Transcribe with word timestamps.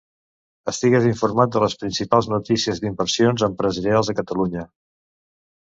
Estigues 0.71 1.03
informat 1.09 1.51
de 1.57 1.61
les 1.63 1.75
principals 1.83 2.31
notícies 2.33 2.83
d'inversions 2.85 3.47
empresarials 3.49 4.11
a 4.15 4.17
Catalunya. 4.23 4.69